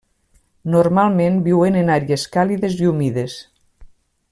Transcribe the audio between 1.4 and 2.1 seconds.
viuen en